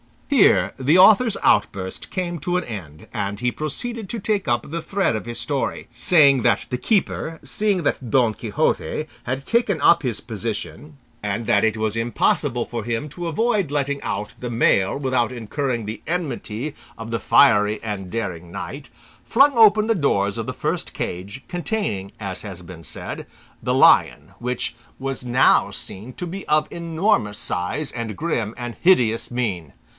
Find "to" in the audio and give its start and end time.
2.39-2.55, 4.09-4.17, 13.09-13.27, 26.13-26.25